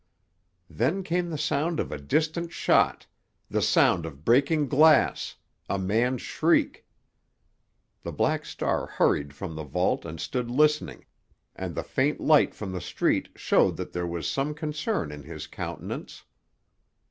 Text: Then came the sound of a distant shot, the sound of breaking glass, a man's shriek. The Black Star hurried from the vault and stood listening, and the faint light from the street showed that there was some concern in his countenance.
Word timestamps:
Then 0.67 1.03
came 1.03 1.29
the 1.29 1.37
sound 1.37 1.79
of 1.79 1.91
a 1.91 1.99
distant 1.99 2.51
shot, 2.51 3.05
the 3.51 3.61
sound 3.61 4.03
of 4.07 4.25
breaking 4.25 4.67
glass, 4.67 5.35
a 5.69 5.77
man's 5.77 6.23
shriek. 6.23 6.87
The 8.01 8.11
Black 8.11 8.43
Star 8.43 8.87
hurried 8.87 9.31
from 9.35 9.53
the 9.53 9.63
vault 9.63 10.03
and 10.03 10.19
stood 10.19 10.49
listening, 10.49 11.05
and 11.55 11.75
the 11.75 11.83
faint 11.83 12.19
light 12.19 12.55
from 12.55 12.71
the 12.71 12.81
street 12.81 13.29
showed 13.35 13.77
that 13.77 13.93
there 13.93 14.07
was 14.07 14.27
some 14.27 14.55
concern 14.55 15.11
in 15.11 15.21
his 15.21 15.45
countenance. 15.45 16.23